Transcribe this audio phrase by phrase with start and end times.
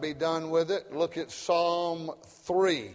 [0.00, 2.90] be done with it, look at Psalm 3.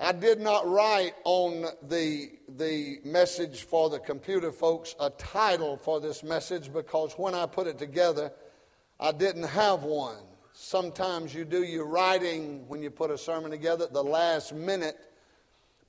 [0.00, 6.00] I did not write on the, the message for the computer folks a title for
[6.00, 8.32] this message because when I put it together,
[9.00, 10.16] I didn't have one.
[10.52, 14.96] Sometimes you do your writing when you put a sermon together at the last minute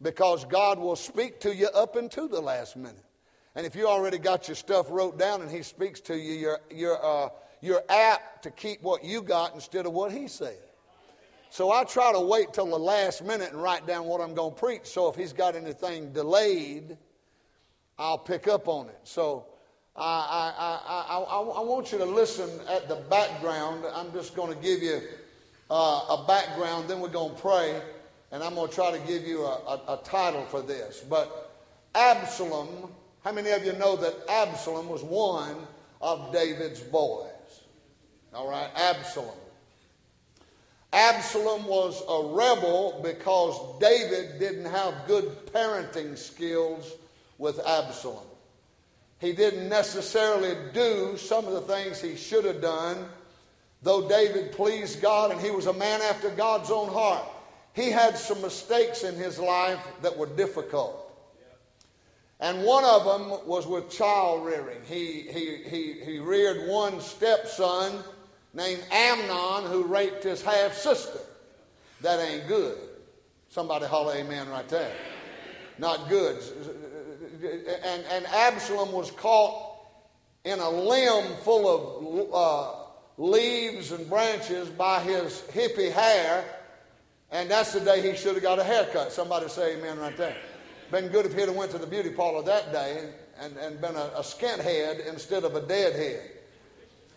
[0.02, 3.04] because God will speak to you up into the last minute.
[3.56, 6.60] And if you already got your stuff wrote down and He speaks to you, you're,
[6.72, 7.30] you're, uh,
[7.62, 10.58] you're apt to keep what you got instead of what He said.
[11.52, 14.54] So I try to wait till the last minute and write down what I'm going
[14.54, 14.86] to preach.
[14.86, 16.96] So if he's got anything delayed,
[17.98, 19.00] I'll pick up on it.
[19.04, 19.46] So
[19.96, 23.84] I, I, I, I, want you to listen at the background.
[23.94, 25.02] I'm just going to give you
[25.72, 27.82] uh, a background, then we're going to pray,
[28.32, 31.04] and I'm going to try to give you a, a, a title for this.
[31.10, 31.52] But
[31.96, 32.92] Absalom,
[33.24, 35.58] how many of you know that Absalom was one
[36.00, 37.29] of David's boys?
[38.34, 39.36] All right, Absalom.
[40.94, 46.94] Absalom was a rebel because David didn't have good parenting skills
[47.38, 48.26] with Absalom.
[49.20, 53.06] He didn't necessarily do some of the things he should have done,
[53.82, 57.26] though David pleased God and he was a man after God's own heart.
[57.74, 61.06] He had some mistakes in his life that were difficult.
[62.40, 64.80] And one of them was with child rearing.
[64.86, 68.02] He, he, he, he reared one stepson
[68.54, 71.20] named Amnon who raped his half sister.
[72.02, 72.78] That ain't good.
[73.50, 74.92] Somebody holler amen right there.
[75.78, 76.38] Not good.
[77.84, 79.78] And, and Absalom was caught
[80.44, 82.86] in a limb full of uh,
[83.18, 86.44] leaves and branches by his hippie hair,
[87.32, 89.12] and that's the day he should have got a haircut.
[89.12, 90.36] Somebody say amen right there.
[90.92, 93.96] Been good if he'd have went to the beauty parlor that day and, and been
[93.96, 96.39] a, a skint head instead of a dead head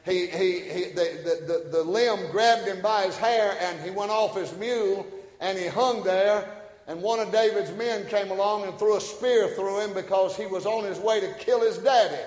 [0.05, 4.11] he, he, he, the, the, the limb grabbed him by his hair and he went
[4.11, 5.07] off his mule
[5.41, 6.49] and he hung there.
[6.89, 10.47] And one of David's men came along and threw a spear through him because he
[10.47, 12.21] was on his way to kill his daddy.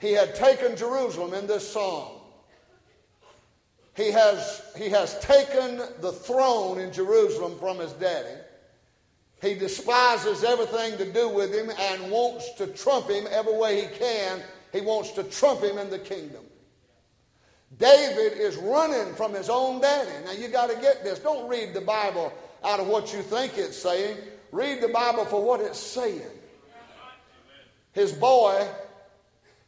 [0.00, 2.16] He had taken Jerusalem in this song.
[3.94, 8.40] He has, he has taken the throne in Jerusalem from his daddy.
[9.42, 13.96] He despises everything to do with him and wants to trump him every way he
[13.96, 14.42] can
[14.72, 16.44] he wants to trump him in the kingdom.
[17.78, 20.10] David is running from his own daddy.
[20.24, 21.18] Now you got to get this.
[21.18, 22.32] Don't read the Bible
[22.64, 24.16] out of what you think it's saying.
[24.52, 26.22] Read the Bible for what it's saying.
[27.92, 28.66] His boy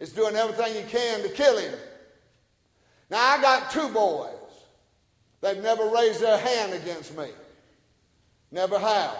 [0.00, 1.74] is doing everything he can to kill him.
[3.10, 4.30] Now I got two boys.
[5.40, 7.28] They've never raised their hand against me.
[8.50, 9.16] Never have.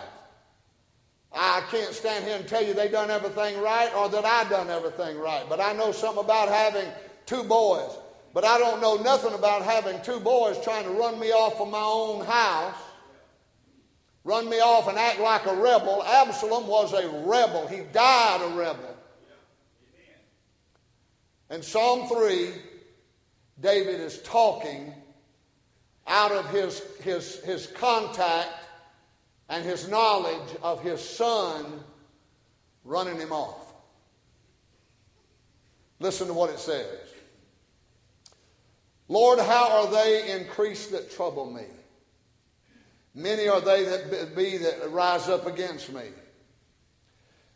[1.34, 4.68] I can't stand here and tell you they done everything right or that I done
[4.68, 5.44] everything right.
[5.48, 6.86] But I know something about having
[7.26, 7.90] two boys.
[8.34, 11.70] But I don't know nothing about having two boys trying to run me off of
[11.70, 12.76] my own house,
[14.24, 16.02] run me off and act like a rebel.
[16.02, 17.66] Absalom was a rebel.
[17.66, 18.96] He died a rebel.
[21.50, 22.48] In Psalm 3,
[23.60, 24.94] David is talking
[26.06, 28.61] out of his, his, his contact
[29.52, 31.66] and his knowledge of his son
[32.84, 33.74] running him off.
[36.00, 36.86] Listen to what it says.
[39.08, 41.66] Lord, how are they increased that trouble me?
[43.14, 46.04] Many are they that be that rise up against me.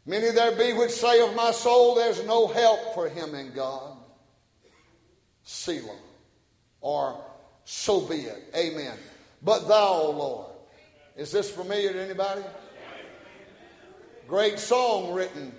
[0.04, 3.96] Many there be which say of my soul, there's no help for him in God.
[5.44, 5.96] Selah.
[6.82, 7.24] Or
[7.64, 8.52] so be it.
[8.54, 8.98] Amen.
[9.42, 10.45] But thou, O Lord,
[11.16, 12.42] is this familiar to anybody?
[14.28, 15.52] Great song written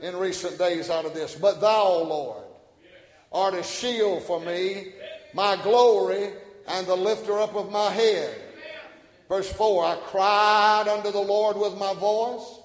[0.00, 1.34] in recent days out of this.
[1.34, 2.44] But thou, Lord,
[3.32, 4.92] art a shield for me,
[5.34, 6.30] my glory,
[6.66, 8.34] and the lifter up of my head.
[9.28, 12.60] Verse 4 I cried unto the Lord with my voice,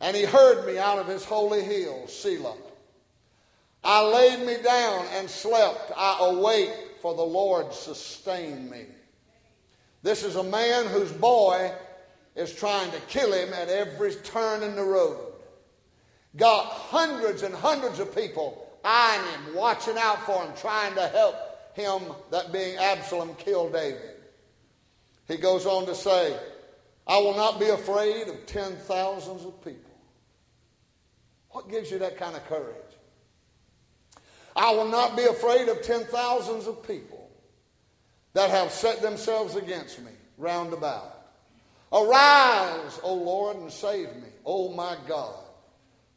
[0.00, 2.56] and he heard me out of his holy hill, Selah.
[3.82, 5.92] I laid me down and slept.
[5.96, 8.86] I awake, for the Lord sustained me.
[10.04, 11.72] This is a man whose boy
[12.36, 15.32] is trying to kill him at every turn in the road.
[16.36, 21.36] Got hundreds and hundreds of people eyeing him, watching out for him, trying to help
[21.72, 24.10] him, that being Absalom, kill David.
[25.26, 26.36] He goes on to say,
[27.06, 29.90] I will not be afraid of ten thousands of people.
[31.48, 32.76] What gives you that kind of courage?
[34.54, 37.13] I will not be afraid of ten thousands of people
[38.34, 41.10] that have set themselves against me round about.
[41.92, 45.36] Arise, O Lord, and save me, O my God.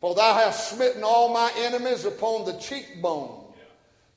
[0.02, 3.46] For thou hast smitten all my enemies upon the cheekbone.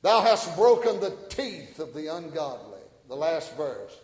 [0.02, 2.80] Thou hast broken the teeth of the ungodly.
[3.08, 3.98] The last verse.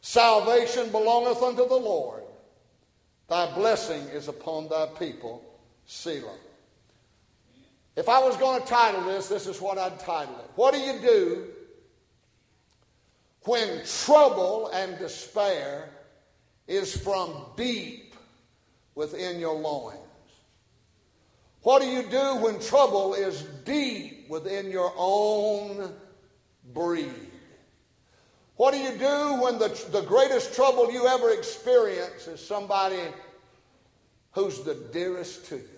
[0.00, 2.22] Salvation belongeth unto the Lord.
[3.28, 5.44] Thy blessing is upon thy people.
[5.86, 6.36] Selah.
[7.96, 10.50] If I was going to title this, this is what I'd title it.
[10.54, 11.44] What do you do
[13.44, 15.90] when trouble and despair
[16.66, 18.14] is from deep
[18.94, 19.98] within your loins?
[21.62, 25.92] What do you do when trouble is deep within your own
[26.72, 27.30] breed?
[28.56, 33.00] What do you do when the, the greatest trouble you ever experience is somebody
[34.32, 35.68] who's the dearest to you?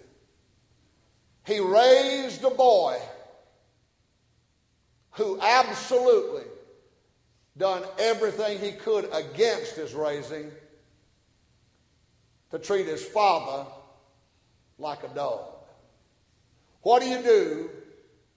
[1.47, 2.99] He raised a boy
[5.13, 6.45] who absolutely
[7.57, 10.51] done everything he could against his raising
[12.51, 13.69] to treat his father
[14.79, 15.55] like a dog.
[16.83, 17.71] What do you do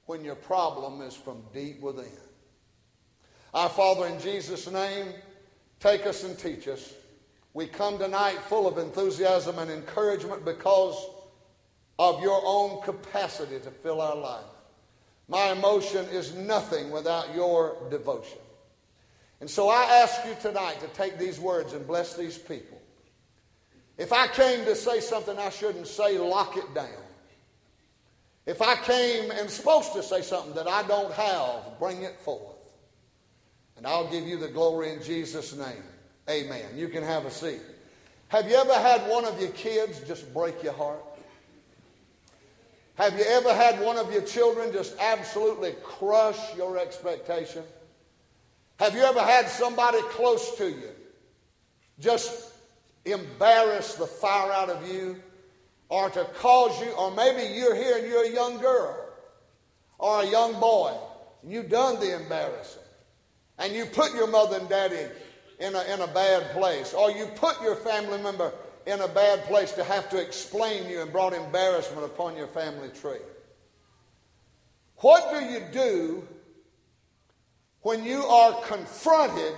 [0.05, 2.05] when your problem is from deep within?
[3.53, 5.07] Our Father, in Jesus' name,
[5.79, 6.93] take us and teach us.
[7.53, 11.09] We come tonight full of enthusiasm and encouragement because
[11.97, 14.45] of your own capacity to fill our life.
[15.27, 18.37] My emotion is nothing without your devotion.
[19.39, 22.81] And so I ask you tonight to take these words and bless these people.
[23.97, 27.03] If I came to say something I shouldn't say, lock it down.
[28.45, 32.55] If I came and supposed to say something that I don't have, bring it forth.
[33.75, 35.83] And I'll give you the glory in Jesus' name.
[36.29, 36.65] Amen.
[36.75, 37.61] You can have a seat.
[38.29, 41.03] Have you ever had one of your kids just break your heart?
[42.95, 47.63] Have you ever had one of your children just absolutely crush your expectation?
[48.79, 50.89] Have you ever had somebody close to you
[51.99, 52.53] just
[53.05, 55.21] embarrass the fire out of you?
[55.89, 58.95] or to cause you, or maybe you're here and you're a young girl
[59.99, 60.95] or a young boy,
[61.41, 62.81] and you've done the embarrassing,
[63.57, 65.05] and you put your mother and daddy
[65.59, 68.51] in a, in a bad place, or you put your family member
[68.85, 72.89] in a bad place to have to explain you and brought embarrassment upon your family
[72.89, 73.17] tree.
[74.97, 76.27] What do you do
[77.87, 79.53] when you are confronted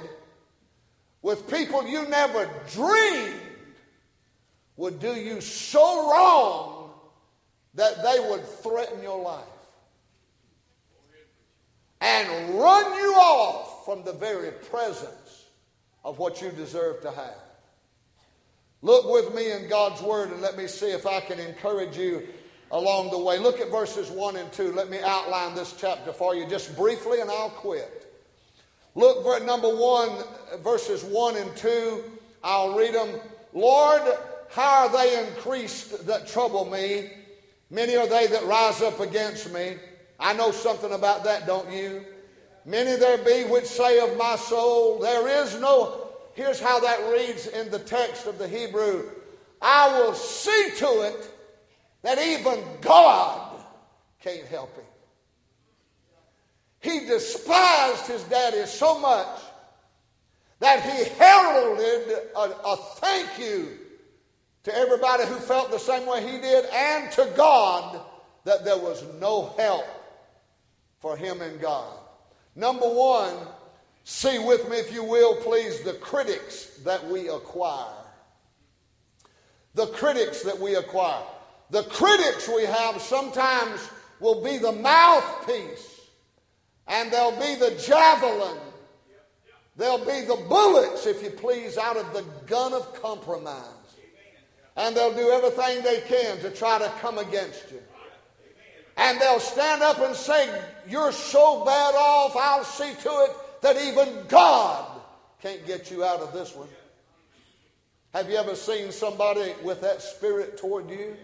[1.23, 3.41] with people you never dreamed
[4.77, 6.91] would do you so wrong
[7.73, 9.41] that they would threaten your life
[12.01, 15.45] and run you off from the very presence
[16.05, 17.41] of what you deserve to have.
[18.83, 22.27] Look with me in God's Word and let me see if I can encourage you
[22.69, 23.39] along the way.
[23.39, 24.73] Look at verses 1 and 2.
[24.73, 28.05] Let me outline this chapter for you just briefly and I'll quit.
[28.95, 32.03] Look, at number 1, verses 1 and 2.
[32.43, 33.09] I'll read them.
[33.53, 34.01] Lord,
[34.49, 37.11] how are they increased that trouble me?
[37.69, 39.75] Many are they that rise up against me.
[40.19, 42.03] I know something about that, don't you?
[42.65, 46.09] Many there be which say of my soul, there is no.
[46.33, 49.09] Here's how that reads in the text of the Hebrew
[49.61, 51.29] I will see to it
[52.01, 53.61] that even God
[54.21, 54.85] can't help him.
[56.79, 59.41] He despised his daddy so much
[60.59, 63.77] that he heralded a, a thank you
[64.63, 68.01] to everybody who felt the same way he did, and to God
[68.43, 69.85] that there was no help
[70.99, 71.97] for him and God.
[72.55, 73.35] Number one,
[74.03, 77.93] see with me, if you will, please, the critics that we acquire.
[79.75, 81.23] The critics that we acquire.
[81.69, 83.79] The critics we have sometimes
[84.19, 85.88] will be the mouthpiece,
[86.89, 88.57] and they'll be the javelin.
[89.77, 93.79] They'll be the bullets, if you please, out of the gun of compromise
[94.79, 97.81] and they'll do everything they can to try to come against you.
[98.95, 103.31] And they'll stand up and say, You're so bad off, I'll see to it
[103.61, 105.01] that even God
[105.41, 106.69] can't get you out of this one.
[108.13, 111.15] Have you ever seen somebody with that spirit toward you?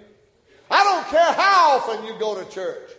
[0.69, 2.89] I don't care how often you go to church.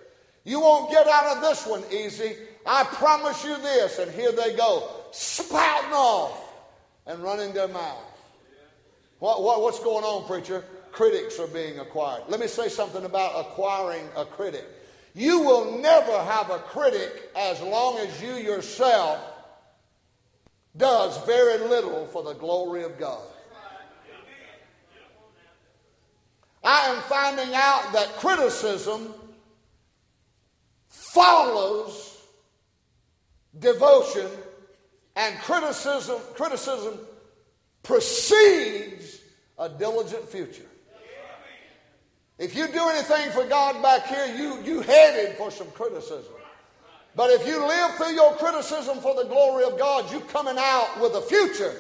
[0.45, 2.35] You won't get out of this one easy.
[2.67, 3.99] I promise you this.
[3.99, 6.43] And here they go, spouting off
[7.07, 8.03] and running their mouth.
[9.19, 10.65] What, what, what's going on, preacher?
[10.93, 12.25] Critics are being acquired.
[12.29, 14.65] Let me say something about acquiring a critic.
[15.15, 19.19] You will never have a critic as long as you yourself
[20.77, 23.23] does very little for the glory of God.
[26.63, 29.15] I am finding out that criticism
[30.89, 32.06] follows
[33.59, 34.29] devotion
[35.17, 36.99] and criticism criticism
[37.83, 39.21] precedes
[39.59, 40.67] a diligent future.
[42.39, 46.35] If you do anything for God back here, you, you headed for some criticism.
[47.15, 51.01] But if you live through your criticism for the glory of God, you're coming out
[51.01, 51.75] with a future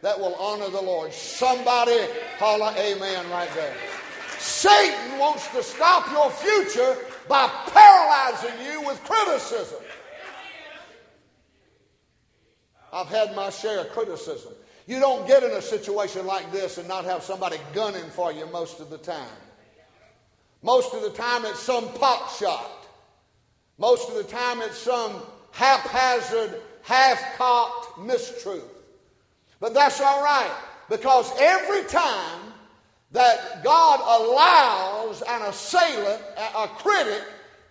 [0.00, 1.12] that will honor the Lord.
[1.12, 1.98] Somebody
[2.38, 3.74] holler amen right there.
[4.38, 6.96] Satan wants to stop your future
[7.28, 9.80] by paralyzing you with criticism.
[12.92, 14.52] I've had my share of criticism.
[14.86, 18.46] You don't get in a situation like this and not have somebody gunning for you
[18.46, 19.28] most of the time.
[20.62, 22.86] Most of the time, it's some pot shot.
[23.76, 28.62] Most of the time, it's some haphazard, half cocked mistruth.
[29.60, 30.50] But that's all right
[30.88, 32.40] because every time
[33.12, 36.22] that God allows an assailant,
[36.56, 37.22] a critic,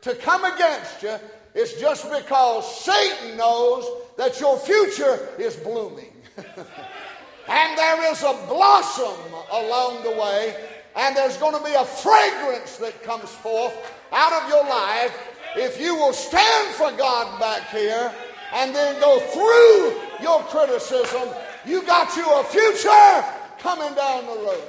[0.01, 1.15] to come against you,
[1.59, 3.83] it's just because Satan knows
[4.15, 6.13] that your future is blooming.
[6.37, 9.17] and there is a blossom
[9.51, 10.55] along the way,
[10.95, 13.73] and there's going to be a fragrance that comes forth
[14.11, 15.17] out of your life
[15.55, 18.13] if you will stand for God back here
[18.53, 21.27] and then go through your criticism.
[21.65, 23.25] You got you a future
[23.57, 24.63] coming down the road.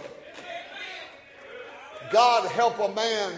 [2.10, 3.34] God help a man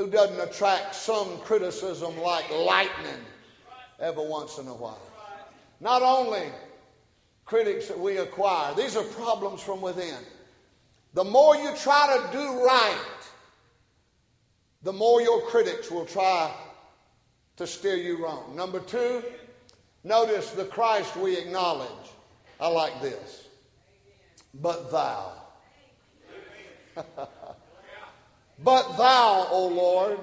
[0.00, 3.22] who doesn't attract some criticism like lightning
[3.98, 4.98] every once in a while.
[5.78, 6.46] Not only
[7.44, 10.16] critics that we acquire, these are problems from within.
[11.12, 13.04] The more you try to do right,
[14.84, 16.50] the more your critics will try
[17.56, 18.56] to steer you wrong.
[18.56, 19.22] Number two,
[20.02, 21.90] notice the Christ we acknowledge.
[22.58, 23.48] I like this.
[24.54, 25.32] But thou.
[28.62, 30.18] but thou, O Lord,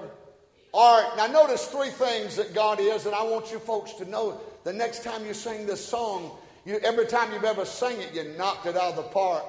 [0.73, 1.17] art.
[1.17, 4.73] Now, notice three things that God is, and I want you folks to know the
[4.73, 6.31] next time you sing this song,
[6.65, 9.43] you, every time you've ever sung it, you knocked it out of the park.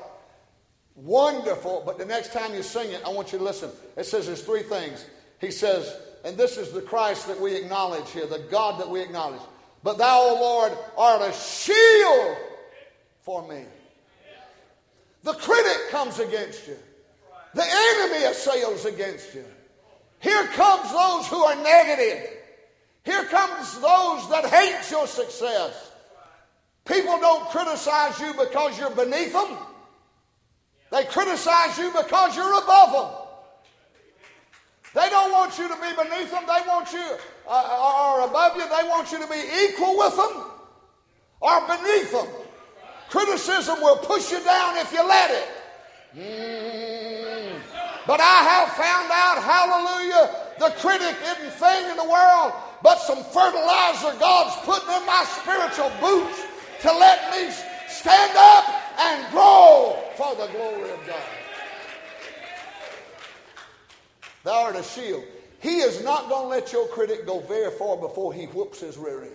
[0.94, 3.70] Wonderful, but the next time you sing it, I want you to listen.
[3.96, 5.04] It says there's three things.
[5.40, 9.00] He says, and this is the Christ that we acknowledge here, the God that we
[9.00, 9.40] acknowledge.
[9.82, 12.36] But thou, O Lord, art a shield
[13.22, 13.64] for me.
[15.22, 16.76] The critic comes against you.
[17.54, 19.44] The enemy assails against you.
[20.20, 22.30] Here comes those who are negative.
[23.04, 25.92] Here comes those that hate your success.
[26.84, 29.56] People don't criticize you because you're beneath them.
[30.90, 33.28] They criticize you because you're above them.
[34.94, 36.44] They don't want you to be beneath them.
[36.46, 40.44] They want you, uh, or above you, they want you to be equal with them
[41.40, 42.26] or beneath them.
[43.10, 45.48] Criticism will push you down if you let it.
[46.16, 47.27] Mm.
[48.08, 53.22] But I have found out, hallelujah, the critic isn't thing in the world, but some
[53.22, 56.42] fertilizer God's putting in my spiritual boots
[56.80, 57.52] to let me
[57.86, 58.64] stand up
[58.98, 61.22] and grow for the glory of God.
[64.42, 65.24] Thou art a shield.
[65.60, 68.96] He is not going to let your critic go very far before he whoops his
[68.96, 69.32] rear end.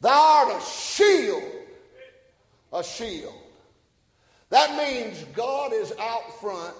[0.00, 1.42] Thou art a shield.
[2.72, 3.34] A shield.
[4.54, 6.76] That means God is out front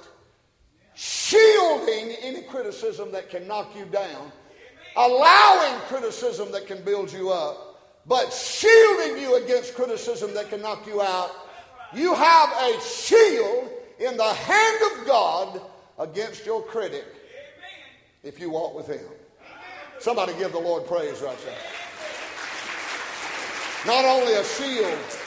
[0.95, 4.31] shielding any criticism that can knock you down,
[4.95, 10.87] allowing criticism that can build you up, but shielding you against criticism that can knock
[10.87, 11.33] you out.
[11.93, 15.61] You have a shield in the hand of God
[15.99, 17.07] against your critic
[18.23, 19.05] if you walk with Him.
[19.99, 21.59] Somebody give the Lord praise right there.
[23.85, 25.19] Not only a shield,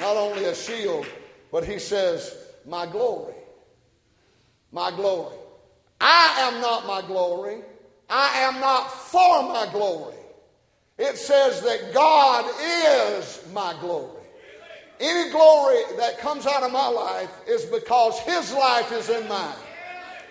[0.00, 1.06] not only a shield,
[1.52, 3.34] but He says, My glory
[4.72, 5.36] my glory.
[6.00, 7.58] I am not my glory.
[8.08, 10.14] I am not for my glory.
[10.98, 14.20] It says that God is my glory.
[14.98, 19.54] Any glory that comes out of my life is because His life is in mine.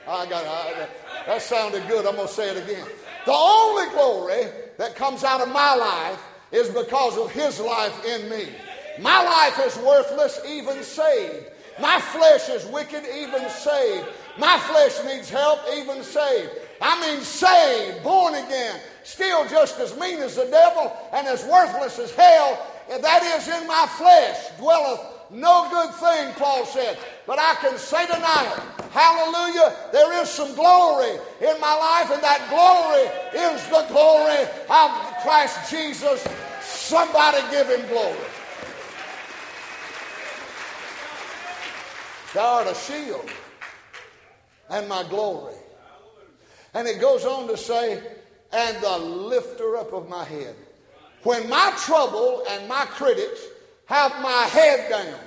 [0.07, 0.87] I got I,
[1.25, 2.05] that sounded good.
[2.05, 2.85] I'm going to say it again.
[3.25, 4.43] The only glory
[4.77, 8.49] that comes out of my life is because of His life in me.
[9.01, 11.45] My life is worthless, even saved.
[11.79, 14.07] My flesh is wicked, even saved.
[14.37, 16.51] My flesh needs help, even saved.
[16.81, 21.99] I mean, saved, born again, still just as mean as the devil and as worthless
[21.99, 22.65] as hell.
[22.89, 24.99] That is in my flesh dwelleth
[25.31, 26.97] no good thing, Paul said.
[27.27, 28.59] But I can say tonight,
[28.91, 33.05] hallelujah, there is some glory in my life, and that glory
[33.39, 36.25] is the glory of Christ Jesus.
[36.61, 38.17] Somebody give him glory.
[42.33, 43.29] Thou art a shield
[44.69, 45.55] and my glory.
[46.73, 48.01] And it goes on to say,
[48.53, 50.55] and the lifter up of my head.
[51.23, 53.41] When my trouble and my critics
[53.85, 55.19] have my head down,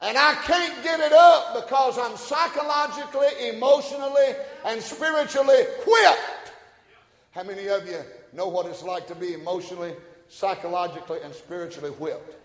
[0.00, 6.52] And I can't get it up because I'm psychologically, emotionally, and spiritually whipped.
[7.32, 7.98] How many of you
[8.32, 9.94] know what it's like to be emotionally,
[10.28, 12.36] psychologically, and spiritually whipped?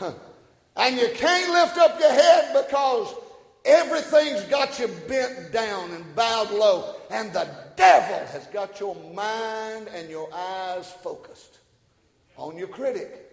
[0.76, 3.14] and you can't lift up your head because
[3.64, 9.88] everything's got you bent down and bowed low, and the devil has got your mind
[9.94, 11.58] and your eyes focused
[12.36, 13.30] on your critic.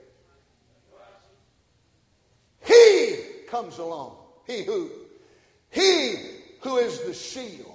[2.64, 3.16] He
[3.48, 4.18] comes along.
[4.46, 4.92] He who?
[5.70, 6.16] He
[6.62, 7.68] who is the shield.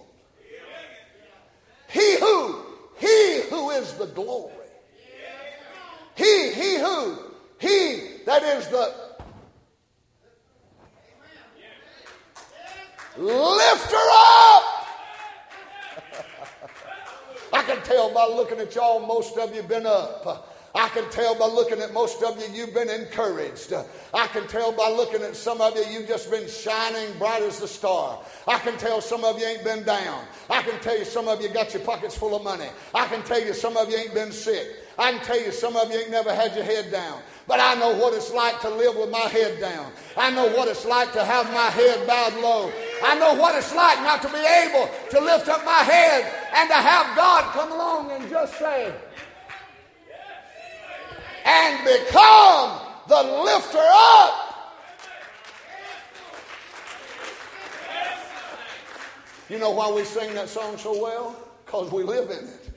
[1.88, 2.62] He who?
[2.98, 4.52] He who is the glory.
[6.14, 7.18] He, he who?
[7.58, 9.05] He that is the
[13.18, 14.86] lifter up.
[17.52, 20.52] I can tell by looking at y'all, most of you been up.
[20.76, 23.72] I can tell by looking at most of you, you've been encouraged.
[24.12, 27.60] I can tell by looking at some of you, you've just been shining bright as
[27.60, 28.20] the star.
[28.46, 30.24] I can tell some of you ain't been down.
[30.50, 32.68] I can tell you some of you got your pockets full of money.
[32.94, 34.66] I can tell you some of you ain't been sick.
[34.98, 37.22] I can tell you some of you ain't never had your head down.
[37.48, 39.92] But I know what it's like to live with my head down.
[40.16, 42.72] I know what it's like to have my head bowed low.
[43.04, 46.68] I know what it's like not to be able to lift up my head and
[46.68, 48.94] to have God come along and just say,
[51.44, 54.42] and become the lifter up.
[59.48, 61.36] You know why we sing that song so well?
[61.64, 62.70] Because we live in it.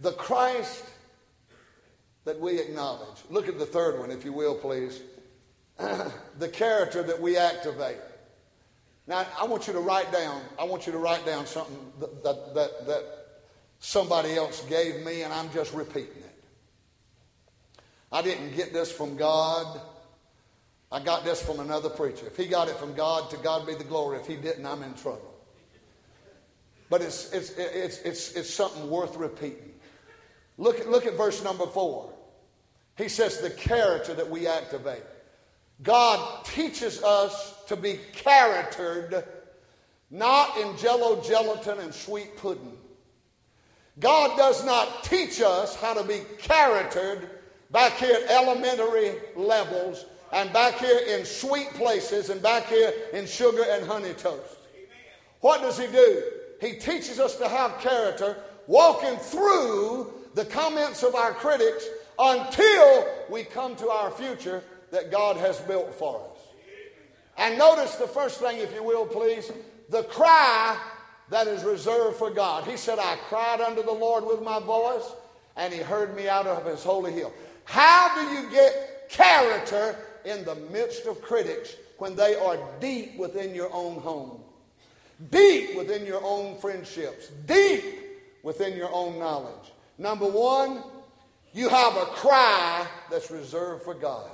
[0.00, 0.84] The Christ
[2.24, 3.18] that we acknowledge.
[3.30, 5.00] Look at the third one, if you will, please.
[6.38, 7.98] the character that we activate.
[9.06, 12.22] Now, I want you to write down, I want you to write down something that,
[12.22, 13.04] that, that, that
[13.80, 16.32] somebody else gave me, and I'm just repeating it.
[18.12, 19.80] I didn't get this from God.
[20.92, 22.26] I got this from another preacher.
[22.26, 24.18] If he got it from God, to God be the glory.
[24.18, 25.34] If he didn't, I'm in trouble.
[26.90, 29.72] But it's, it's, it's, it's, it's something worth repeating.
[30.58, 32.12] Look at, look at verse number four.
[32.98, 35.02] He says the character that we activate.
[35.82, 39.24] God teaches us to be charactered,
[40.10, 42.76] not in jello gelatin and sweet pudding.
[43.98, 47.28] God does not teach us how to be charactered
[47.70, 53.26] back here at elementary levels and back here in sweet places and back here in
[53.26, 54.58] sugar and honey toast.
[55.40, 56.22] What does He do?
[56.60, 61.86] He teaches us to have character, walking through the comments of our critics
[62.18, 66.38] until we come to our future that God has built for us.
[67.38, 69.50] And notice the first thing, if you will, please
[69.88, 70.78] the cry
[71.30, 72.64] that is reserved for God.
[72.64, 75.10] He said, I cried unto the Lord with my voice,
[75.56, 77.32] and he heard me out of his holy hill.
[77.64, 83.54] How do you get character in the midst of critics when they are deep within
[83.54, 84.40] your own home?
[85.30, 87.82] Deep within your own friendships, deep
[88.42, 89.72] within your own knowledge.
[89.96, 90.82] Number one,
[91.54, 94.30] you have a cry that's reserved for God.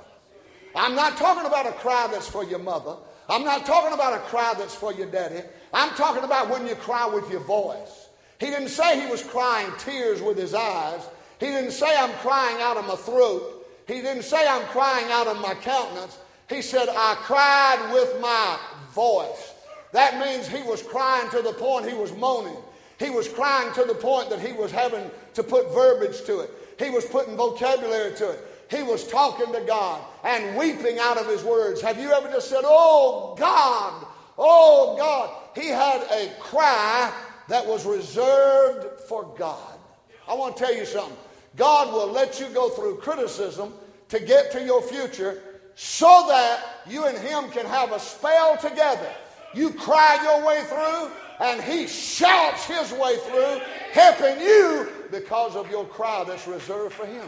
[0.75, 2.95] I'm not talking about a cry that's for your mother.
[3.27, 5.41] I'm not talking about a cry that's for your daddy.
[5.73, 8.09] I'm talking about when you cry with your voice.
[8.39, 11.01] He didn't say he was crying tears with his eyes.
[11.39, 13.65] He didn't say I'm crying out of my throat.
[13.87, 16.17] He didn't say I'm crying out of my countenance.
[16.49, 18.57] He said, I cried with my
[18.93, 19.53] voice.
[19.91, 22.57] That means he was crying to the point he was moaning.
[22.99, 26.51] He was crying to the point that he was having to put verbiage to it.
[26.77, 28.45] He was putting vocabulary to it.
[28.69, 31.81] He was talking to God and weeping out of his words.
[31.81, 34.05] Have you ever just said, Oh God,
[34.37, 35.35] oh God?
[35.55, 37.11] He had a cry
[37.47, 39.79] that was reserved for God.
[40.27, 41.17] I want to tell you something.
[41.55, 43.73] God will let you go through criticism
[44.09, 45.41] to get to your future
[45.75, 49.09] so that you and Him can have a spell together.
[49.53, 55.71] You cry your way through, and He shouts His way through, helping you because of
[55.71, 57.27] your cry that's reserved for Him.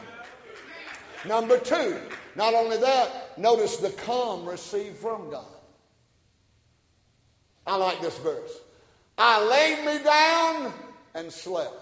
[1.25, 1.99] Number two,
[2.35, 5.45] not only that, notice the calm received from God.
[7.67, 8.59] I like this verse.
[9.17, 10.73] I laid me down
[11.13, 11.75] and slept.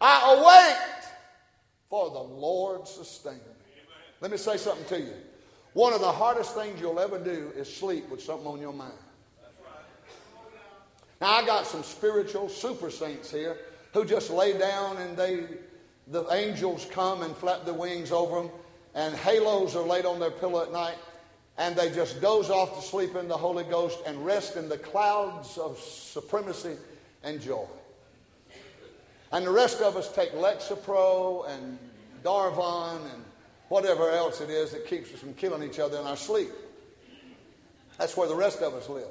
[0.00, 1.08] I awaked,
[1.88, 3.82] for the Lord sustained me.
[4.20, 5.14] Let me say something to you.
[5.72, 8.94] One of the hardest things you'll ever do is sleep with something on your mind.
[11.20, 13.58] Now, I got some spiritual super saints here
[13.92, 15.46] who just lay down and they,
[16.06, 18.50] the angels come and flap their wings over them,
[18.94, 20.96] and halos are laid on their pillow at night,
[21.58, 24.78] and they just doze off to sleep in the Holy Ghost and rest in the
[24.78, 26.76] clouds of supremacy
[27.22, 27.66] and joy.
[29.32, 31.78] And the rest of us take Lexapro and
[32.22, 33.24] Darvon and
[33.68, 36.50] whatever else it is that keeps us from killing each other in our sleep.
[37.98, 39.08] That's where the rest of us live.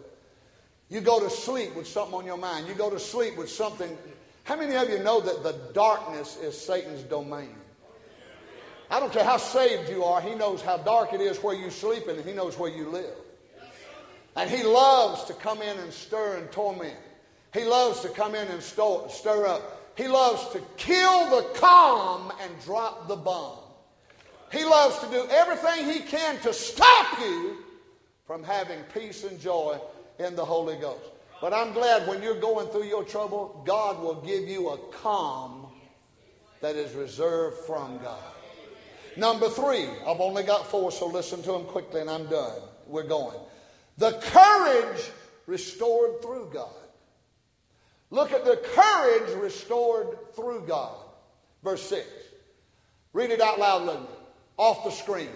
[0.89, 2.67] You go to sleep with something on your mind.
[2.67, 3.97] You go to sleep with something.
[4.45, 7.55] How many of you know that the darkness is Satan's domain?
[8.91, 11.71] I don't care how saved you are, he knows how dark it is where you
[11.71, 13.15] sleep and he knows where you live.
[14.35, 16.95] And he loves to come in and stir and torment.
[17.53, 19.95] He loves to come in and stir up.
[19.97, 23.57] He loves to kill the calm and drop the bomb.
[24.51, 27.57] He loves to do everything he can to stop you
[28.27, 29.79] from having peace and joy
[30.19, 31.14] in the Holy Ghost.
[31.41, 35.67] But I'm glad when you're going through your trouble, God will give you a calm
[36.61, 38.23] that is reserved from God.
[39.17, 42.59] Number three, I've only got four, so listen to them quickly and I'm done.
[42.87, 43.37] We're going.
[43.97, 45.11] The courage
[45.45, 46.73] restored through God.
[48.09, 50.97] Look at the courage restored through God.
[51.63, 52.07] Verse 6.
[53.13, 53.97] Read it out loud, let.
[54.57, 55.29] Off the screen.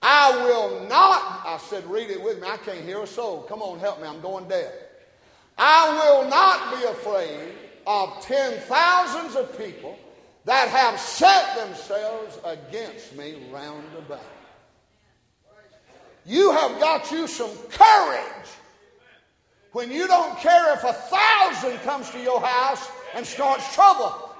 [0.00, 2.48] I will not, I said, read it with me.
[2.48, 3.42] I can't hear a soul.
[3.42, 4.06] Come on, help me.
[4.06, 4.72] I'm going deaf.
[5.58, 7.52] I will not be afraid
[7.86, 9.98] of ten thousands of people
[10.44, 14.20] that have set themselves against me round about.
[16.24, 18.48] You have got you some courage
[19.72, 24.36] when you don't care if a thousand comes to your house and starts trouble.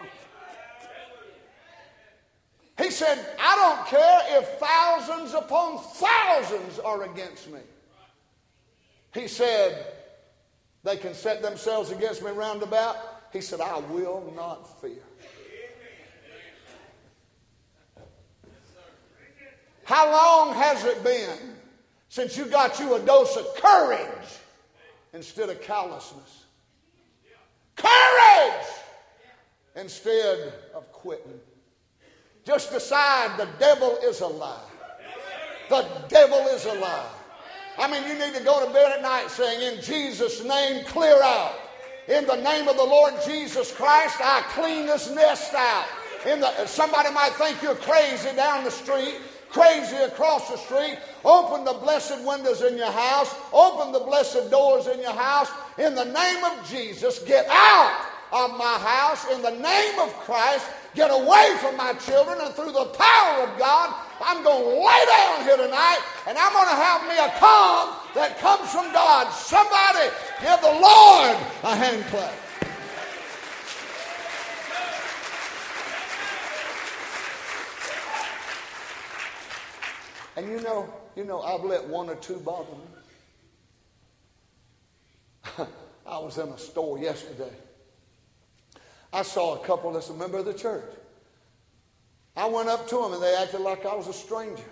[2.78, 7.61] He said, I don't care if thousands upon thousands are against me.
[9.12, 9.85] He said,
[10.85, 12.97] they can set themselves against me round about.
[13.33, 15.03] He said, I will not fear.
[19.85, 21.57] How long has it been
[22.11, 24.29] since you got you a dose of courage
[25.14, 26.45] instead of callousness?
[27.75, 28.67] Courage
[29.77, 31.41] instead of quitting.
[32.45, 34.61] Just decide the devil is a lie.
[35.69, 37.11] The devil is a lie.
[37.79, 41.23] I mean, you need to go to bed at night saying, In Jesus' name, clear
[41.23, 41.55] out.
[42.09, 45.87] In the name of the Lord Jesus Christ, I clean this nest out.
[46.27, 49.14] In the, somebody might think you're crazy down the street
[49.51, 50.99] crazy across the street.
[51.25, 53.35] Open the blessed windows in your house.
[53.53, 55.51] Open the blessed doors in your house.
[55.79, 59.27] In the name of Jesus, get out of my house.
[59.33, 60.67] In the name of Christ,
[60.99, 62.41] get away from my children.
[62.43, 66.53] And through the power of God, I'm going to lay down here tonight and I'm
[66.53, 69.31] going to have me a calm that comes from God.
[69.33, 70.11] Somebody
[70.43, 72.35] give the Lord a hand clap.
[80.37, 82.71] And you know, you know, I've let one or two bother
[85.59, 85.67] me.
[86.07, 87.51] I was in a store yesterday.
[89.12, 90.85] I saw a couple that's a member of the church.
[92.37, 94.64] I went up to them and they acted like I was a stranger.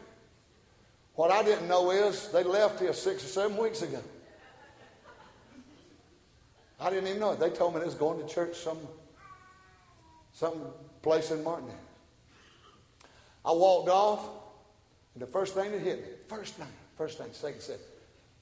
[1.14, 4.02] What I didn't know is they left here six or seven weeks ago.
[6.78, 7.40] I didn't even know it.
[7.40, 8.78] They told me they was going to church some,
[10.34, 10.60] some
[11.00, 11.74] place in Martinez.
[13.44, 14.28] I walked off.
[15.14, 16.66] And the first thing that hit me, first thing,
[16.98, 17.78] first thing, Satan said,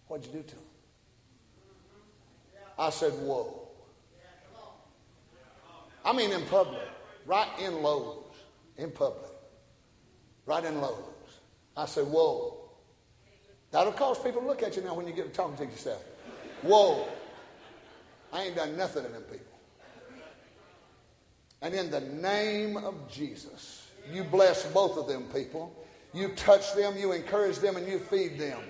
[0.09, 0.63] What'd you do to him?
[2.77, 3.64] I said, Whoa.
[6.05, 6.87] I mean, in public,
[7.27, 8.37] right in Lowe's,
[8.77, 9.31] in public,
[10.47, 10.99] right in Lowe's.
[11.77, 12.61] I said, Whoa.
[13.71, 16.05] That'll cause people to look at you now when you get to talking to yourself.
[16.63, 17.09] Whoa.
[18.33, 19.47] I ain't done nothing to them people.
[21.61, 25.75] And in the name of Jesus, you bless both of them people
[26.15, 28.61] you touch them, you encourage them, and you feed them.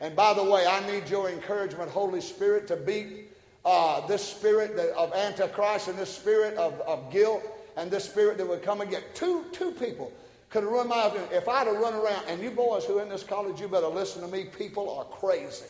[0.00, 3.32] And by the way, I need your encouragement, Holy Spirit, to beat
[3.64, 7.42] uh, this spirit of Antichrist and this spirit of, of guilt
[7.76, 10.12] and this spirit that would come and get two, two people
[10.50, 13.08] could have run my if I'd have run around, and you boys who are in
[13.08, 14.44] this college, you better listen to me.
[14.44, 15.64] People are crazy.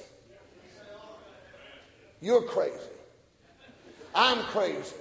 [2.22, 2.76] You're crazy.
[4.14, 4.96] I'm crazy.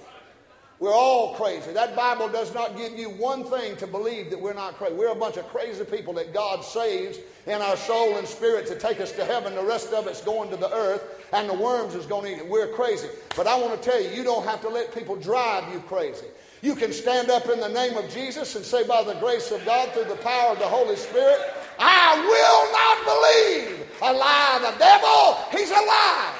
[0.80, 1.74] We're all crazy.
[1.74, 4.94] That Bible does not give you one thing to believe that we're not crazy.
[4.94, 8.74] We're a bunch of crazy people that God saves in our soul and spirit to
[8.78, 9.54] take us to heaven.
[9.54, 11.02] The rest of it's going to the earth,
[11.34, 12.48] and the worms is going to eat it.
[12.48, 13.08] We're crazy.
[13.36, 16.28] But I want to tell you, you don't have to let people drive you crazy.
[16.62, 19.62] You can stand up in the name of Jesus and say, by the grace of
[19.66, 21.40] God, through the power of the Holy Spirit,
[21.78, 24.58] I will not believe a lie.
[24.72, 26.39] The devil, he's a lie.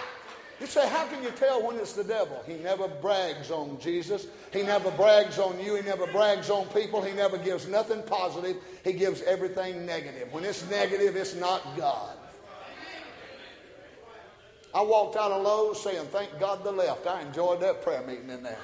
[0.60, 2.42] You say, how can you tell when it's the devil?
[2.46, 4.26] He never brags on Jesus.
[4.52, 5.74] He never brags on you.
[5.74, 7.00] He never brags on people.
[7.00, 8.56] He never gives nothing positive.
[8.84, 10.30] He gives everything negative.
[10.32, 12.14] When it's negative, it's not God.
[14.74, 17.06] I walked out of Lowe's saying, thank God the left.
[17.06, 18.58] I enjoyed that prayer meeting in there.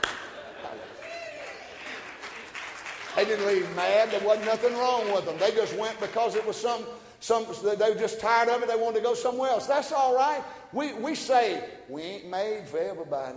[3.17, 4.11] They didn't leave mad.
[4.11, 5.39] There wasn't nothing wrong with them.
[5.39, 6.85] They just went because it was some,
[7.27, 8.69] some they were just tired of it.
[8.69, 9.67] They wanted to go somewhere else.
[9.67, 10.45] That's all right.
[10.73, 13.37] We, we say, we ain't made for everybody.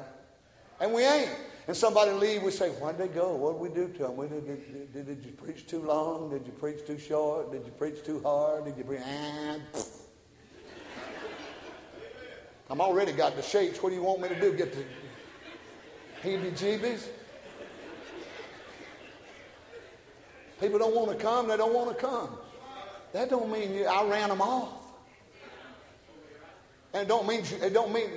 [0.80, 1.32] And we ain't.
[1.68, 3.36] And somebody leave, we say, why'd they go?
[3.36, 4.30] What did we do to them?
[4.30, 6.30] Did, did, did, did, you preach too long?
[6.30, 7.52] Did you preach too short?
[7.52, 8.66] Did you preach too hard?
[8.66, 9.02] Did you preach...
[9.04, 9.58] Ah,
[12.70, 13.82] I'm already got the shakes.
[13.82, 14.54] What do you want me to do?
[14.54, 14.84] Get the
[16.22, 17.08] heebie-jeebies?
[20.62, 21.48] People don't want to come.
[21.48, 22.38] They don't want to come.
[23.14, 24.80] That don't mean you, I ran them off.
[26.94, 28.10] And it don't mean it don't mean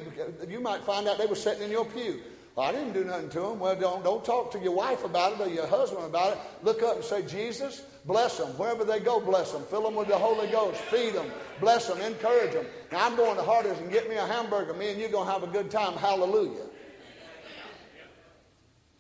[0.49, 2.21] you might find out they were sitting in your pew.
[2.55, 3.59] Well, I didn't do nothing to them.
[3.59, 6.39] Well, don't don't talk to your wife about it or your husband about it.
[6.63, 9.21] Look up and say, Jesus, bless them wherever they go.
[9.21, 9.63] Bless them.
[9.65, 10.81] Fill them with the Holy Ghost.
[10.83, 11.31] Feed them.
[11.61, 12.01] Bless them.
[12.01, 12.67] Encourage them.
[12.91, 14.73] Now I'm going to Hardee's and get me a hamburger.
[14.75, 15.95] Me and you are gonna have a good time.
[15.95, 16.67] Hallelujah.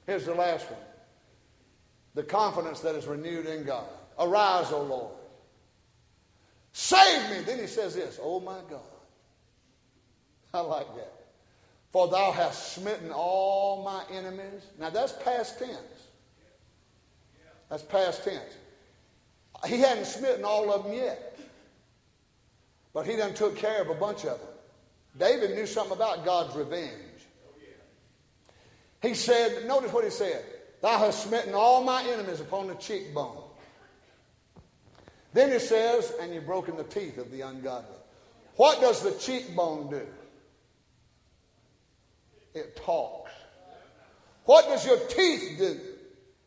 [0.07, 0.81] Here's the last one.
[2.15, 3.87] The confidence that is renewed in God.
[4.19, 5.13] Arise, O Lord.
[6.73, 7.45] Save me.
[7.45, 8.81] Then he says this, Oh my God.
[10.55, 11.13] I like that.
[11.91, 14.63] For thou hast smitten all my enemies.
[14.79, 15.79] Now that's past tense.
[17.69, 18.57] That's past tense.
[19.67, 21.39] He hadn't smitten all of them yet.
[22.95, 24.49] But he done took care of a bunch of them.
[25.19, 26.93] David knew something about God's revenge.
[29.03, 30.45] He said, notice what he said.
[30.81, 33.43] Thou hast smitten all my enemies upon the cheekbone.
[35.33, 37.97] Then he says, and you've broken the teeth of the ungodly.
[38.57, 40.07] What does the cheekbone do?
[42.55, 43.31] It talks.
[44.45, 45.81] What does your teeth do?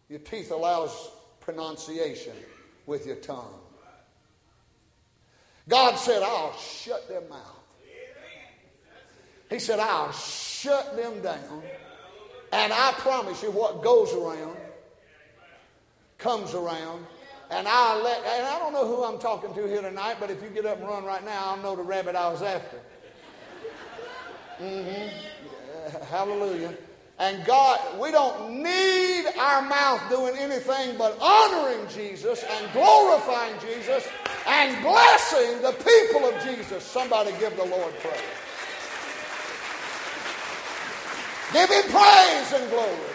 [0.09, 2.33] Your teeth allows pronunciation
[2.85, 3.59] with your tongue.
[5.67, 7.63] God said, I'll shut their mouth.
[9.49, 11.63] He said, I'll shut them down.
[12.51, 14.57] And I promise you, what goes around
[16.17, 17.05] comes around.
[17.51, 20.41] And I let, and I don't know who I'm talking to here tonight, but if
[20.41, 22.79] you get up and run right now, I'll know the rabbit I was after.
[24.59, 26.03] Mm-hmm.
[26.09, 26.73] hallelujah.
[27.19, 34.07] And God, we don't need our mouth doing anything but honoring Jesus and glorifying Jesus
[34.47, 36.83] and blessing the people of Jesus.
[36.83, 38.19] Somebody give the Lord praise.
[41.53, 43.14] Give him praise and glory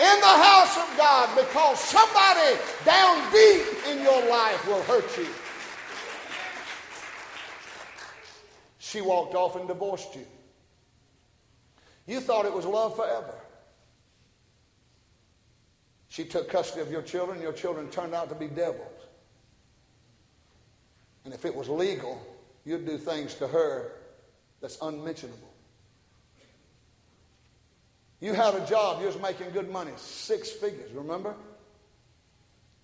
[0.00, 5.28] in the house of God because somebody down deep in your life will hurt you.
[8.78, 10.26] She walked off and divorced you.
[12.06, 13.34] You thought it was love forever.
[16.08, 17.40] She took custody of your children.
[17.40, 19.06] Your children turned out to be devils.
[21.24, 22.20] And if it was legal,
[22.64, 23.92] you'd do things to her
[24.60, 25.49] that's unmentionable.
[28.20, 31.34] You had a job, you was making good money, six figures, remember?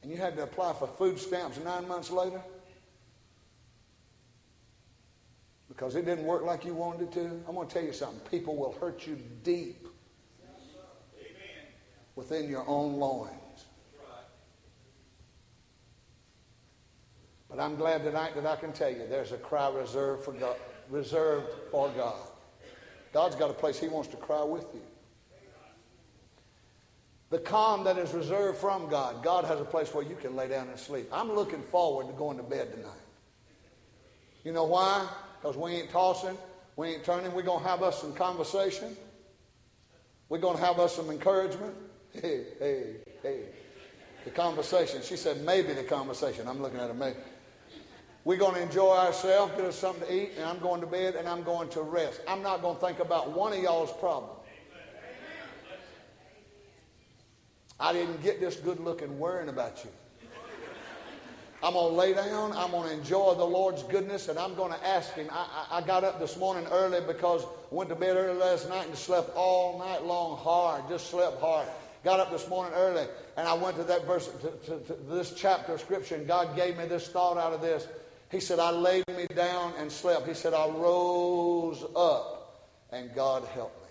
[0.02, 2.40] And you had to apply for food stamps nine months later?
[5.68, 7.24] Because it didn't work like you wanted it to.
[7.46, 8.20] I'm going to tell you something.
[8.30, 9.86] People will hurt you deep
[12.14, 13.32] within your own loins.
[17.50, 20.56] But I'm glad tonight that I can tell you there's a cry reserved for God,
[20.88, 22.26] reserved for God.
[23.12, 24.82] God's got a place He wants to cry with you.
[27.30, 29.22] The calm that is reserved from God.
[29.22, 31.08] God has a place where you can lay down and sleep.
[31.12, 32.92] I'm looking forward to going to bed tonight.
[34.44, 35.08] You know why?
[35.40, 36.38] Because we ain't tossing,
[36.76, 37.32] we ain't turning.
[37.32, 38.96] We're going to have us some conversation.
[40.28, 41.74] We're going to have us some encouragement.
[42.22, 43.40] Hey, hey, hey.
[44.24, 45.02] The conversation.
[45.02, 46.48] She said, maybe the conversation.
[46.48, 47.18] I'm looking at her, maybe.
[48.24, 51.14] We're going to enjoy ourselves, get us something to eat, and I'm going to bed
[51.14, 52.22] and I'm going to rest.
[52.26, 54.35] I'm not going to think about one of y'all's problems.
[57.78, 59.90] I didn't get this good looking worrying about you.
[61.62, 62.52] I'm going to lay down.
[62.52, 65.28] I'm going to enjoy the Lord's goodness, and I'm going to ask Him.
[65.32, 68.68] I, I, I, got up this morning early because I went to bed early last
[68.68, 71.66] night and slept all night long hard, just slept hard.
[72.04, 75.32] Got up this morning early, and I went to that verse, to, to, to this
[75.34, 77.88] chapter of Scripture, and God gave me this thought out of this.
[78.30, 80.28] He said, I laid me down and slept.
[80.28, 83.90] He said, I rose up, and God helped me.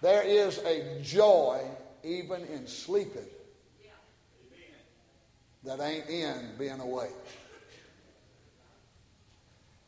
[0.00, 1.66] There is a joy
[2.04, 3.26] even in sleeping,
[5.64, 7.10] that ain't in being awake.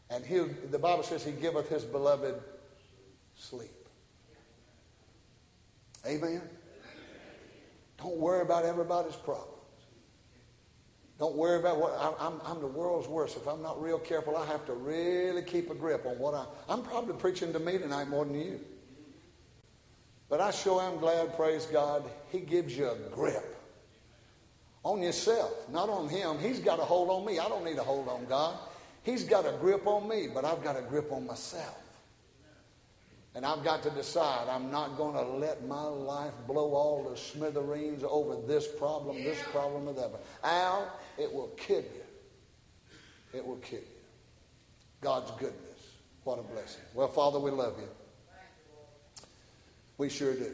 [0.08, 0.38] And he,
[0.70, 2.36] the Bible says he giveth his beloved
[3.36, 3.70] sleep.
[6.06, 6.42] Amen?
[7.98, 9.52] Don't worry about everybody's problems.
[11.18, 13.36] Don't worry about what I'm, I'm, the world's worst.
[13.36, 16.44] If I'm not real careful, I have to really keep a grip on what I.
[16.68, 18.60] I'm probably preaching to me tonight more than you.
[20.28, 23.56] But I sure am glad, praise God, He gives you a grip
[24.86, 26.38] on yourself, not on him.
[26.38, 27.40] He's got a hold on me.
[27.40, 28.56] I don't need a hold on God.
[29.02, 31.76] He's got a grip on me, but I've got a grip on myself.
[33.34, 37.16] And I've got to decide I'm not going to let my life blow all the
[37.16, 40.12] smithereens over this problem, this problem, or that.
[40.44, 42.94] Al, it will kill you.
[43.34, 43.86] It will kill you.
[45.00, 45.96] God's goodness.
[46.22, 46.82] What a blessing.
[46.94, 47.88] Well, Father, we love you.
[49.98, 50.52] We sure do.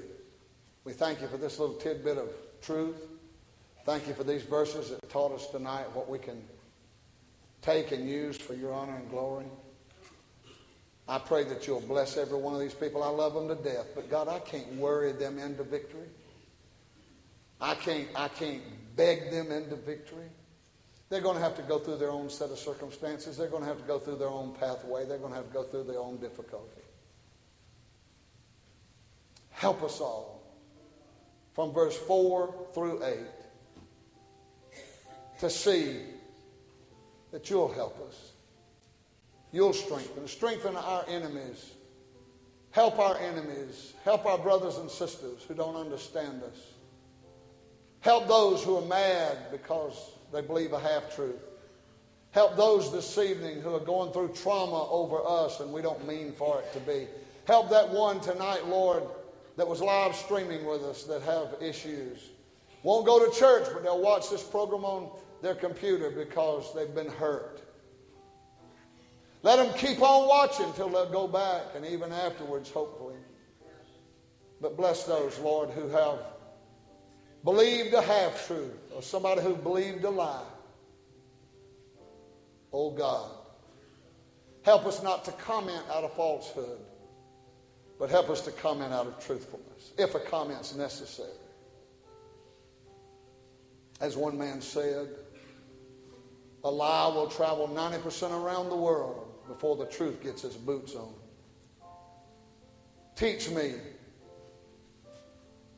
[0.85, 2.29] We thank you for this little tidbit of
[2.61, 2.97] truth.
[3.85, 6.43] Thank you for these verses that taught us tonight what we can
[7.63, 9.47] take and use for your honor and glory.
[11.09, 13.03] I pray that you'll bless every one of these people.
[13.03, 16.09] I love them to death, but God, I can't worry them into victory.
[17.61, 18.63] I can't, I can't
[18.97, 20.29] beg them into victory.
[21.09, 23.37] They're going to have to go through their own set of circumstances.
[23.37, 25.05] They're going to have to go through their own pathway.
[25.05, 26.82] They're going to have to go through their own difficulty.
[29.63, 30.43] Help us all
[31.55, 33.17] from verse 4 through 8
[35.39, 36.01] to see
[37.31, 38.33] that you'll help us.
[39.53, 40.27] You'll strengthen.
[40.27, 41.75] Strengthen our enemies.
[42.73, 43.95] Help our enemies.
[44.05, 46.59] Help our brothers and sisters who don't understand us.
[48.01, 51.39] Help those who are mad because they believe a half truth.
[52.33, 56.33] Help those this evening who are going through trauma over us and we don't mean
[56.33, 57.07] for it to be.
[57.47, 59.05] Help that one tonight, Lord,
[59.57, 62.31] that was live streaming with us that have issues.
[62.83, 65.11] Won't go to church, but they'll watch this program on
[65.41, 67.61] their computer because they've been hurt.
[69.43, 73.17] Let them keep on watching until they'll go back and even afterwards, hopefully.
[74.61, 76.21] But bless those, Lord, who have
[77.43, 80.45] believed a half truth or somebody who believed a lie.
[82.73, 83.31] Oh God,
[84.63, 86.79] help us not to comment out of falsehood,
[88.03, 91.31] but help us to comment out of truthfulness, if a comment's necessary.
[94.01, 95.07] As one man said,
[96.65, 101.15] a lie will travel 90% around the world before the truth gets its boots on.
[103.15, 103.75] Teach me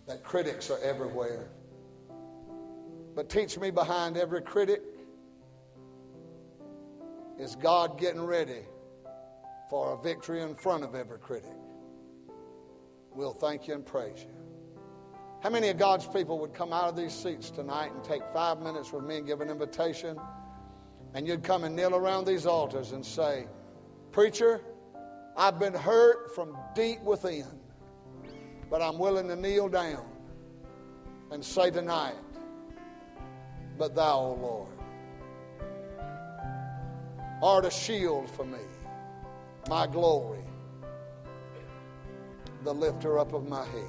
[0.07, 1.51] that critics are everywhere.
[3.15, 4.81] But teach me behind every critic
[7.39, 8.63] is God getting ready
[9.69, 11.53] for a victory in front of every critic.
[13.14, 14.35] We'll thank you and praise you.
[15.42, 18.61] How many of God's people would come out of these seats tonight and take five
[18.61, 20.18] minutes with me and give an invitation?
[21.14, 23.46] and you'd come and kneel around these altars and say,
[24.11, 24.61] Preacher,
[25.37, 27.46] I've been hurt from deep within,
[28.68, 30.05] but I'm willing to kneel down
[31.31, 32.16] and say tonight,
[33.79, 34.68] But thou, O Lord,
[37.42, 38.59] art a shield for me,
[39.68, 40.44] my glory,
[42.64, 43.85] the lifter up of my head.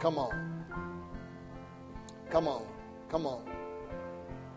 [0.00, 0.64] Come on.
[2.30, 2.66] Come on.
[3.08, 3.42] Come on.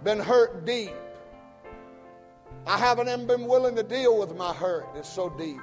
[0.04, 0.92] Been hurt deep
[2.66, 4.88] I haven't even been willing to deal with my hurt.
[4.96, 5.60] It's so deep.